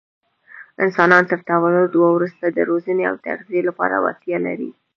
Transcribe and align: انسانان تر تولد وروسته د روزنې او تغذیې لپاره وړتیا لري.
انسانان 0.83 1.23
تر 1.31 1.39
تولد 1.49 1.91
وروسته 1.95 2.45
د 2.49 2.57
روزنې 2.69 3.03
او 3.09 3.15
تغذیې 3.27 3.61
لپاره 3.69 3.95
وړتیا 4.03 4.37
لري. 4.47 4.69